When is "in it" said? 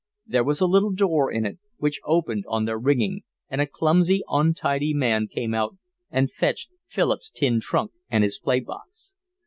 1.31-1.59